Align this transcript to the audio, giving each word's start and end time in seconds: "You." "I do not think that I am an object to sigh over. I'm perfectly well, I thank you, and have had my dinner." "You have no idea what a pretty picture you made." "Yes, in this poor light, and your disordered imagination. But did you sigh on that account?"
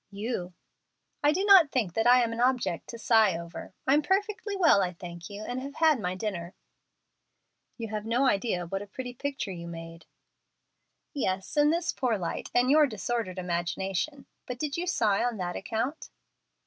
"You." 0.09 0.53
"I 1.23 1.31
do 1.31 1.45
not 1.45 1.69
think 1.69 1.93
that 1.93 2.07
I 2.07 2.23
am 2.23 2.33
an 2.33 2.39
object 2.39 2.87
to 2.89 2.97
sigh 2.97 3.37
over. 3.37 3.71
I'm 3.85 4.01
perfectly 4.01 4.55
well, 4.57 4.81
I 4.81 4.93
thank 4.93 5.29
you, 5.29 5.43
and 5.43 5.61
have 5.61 5.75
had 5.75 5.99
my 5.99 6.15
dinner." 6.15 6.55
"You 7.77 7.89
have 7.89 8.03
no 8.03 8.25
idea 8.25 8.65
what 8.65 8.81
a 8.81 8.87
pretty 8.87 9.13
picture 9.13 9.51
you 9.51 9.67
made." 9.67 10.07
"Yes, 11.13 11.55
in 11.55 11.69
this 11.69 11.93
poor 11.93 12.17
light, 12.17 12.49
and 12.55 12.71
your 12.71 12.87
disordered 12.87 13.37
imagination. 13.37 14.25
But 14.47 14.57
did 14.57 14.75
you 14.75 14.87
sigh 14.87 15.23
on 15.23 15.37
that 15.37 15.55
account?" 15.55 16.09